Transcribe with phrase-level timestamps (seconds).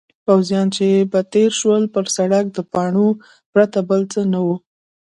[0.25, 3.07] پوځیان چې به تېر شول پر سړک د پاڼو
[3.53, 4.55] پرته بل څه نه وو.